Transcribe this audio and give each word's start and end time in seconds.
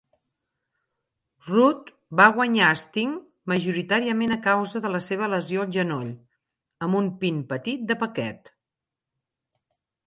Rude 1.49 1.93
va 2.21 2.25
guanyar 2.37 2.69
a 2.69 2.79
Sting, 2.83 3.13
majoritàriament 3.53 4.33
a 4.37 4.41
causa 4.49 4.83
de 4.87 4.93
la 4.95 5.03
seva 5.11 5.31
lesió 5.37 5.65
al 5.67 5.71
genoll, 5.79 6.11
amb 6.87 7.03
un 7.03 7.15
pin 7.23 7.41
petit 7.55 7.87
de 7.93 8.01
paquet. 8.05 8.55